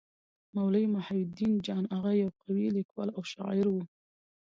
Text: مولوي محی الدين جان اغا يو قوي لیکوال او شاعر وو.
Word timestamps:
مولوي 0.55 0.85
محی 0.95 1.19
الدين 1.27 1.53
جان 1.65 1.83
اغا 1.97 2.11
يو 2.21 2.29
قوي 2.41 2.65
لیکوال 2.77 3.09
او 3.17 3.21
شاعر 3.33 3.65
وو. 3.69 3.83